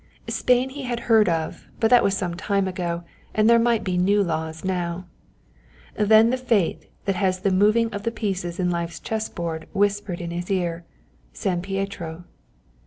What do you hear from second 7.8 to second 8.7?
of the pieces